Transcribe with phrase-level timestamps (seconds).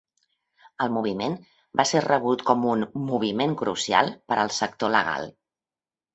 [0.85, 1.35] El moviment
[1.81, 5.31] va ser rebut com un "moviment crucial" per al sector legal.